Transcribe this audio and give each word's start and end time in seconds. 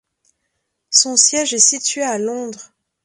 Son 0.89 1.15
siège 1.15 1.53
est 1.53 1.59
situé 1.59 2.01
à 2.01 2.17
Londres. 2.17 2.73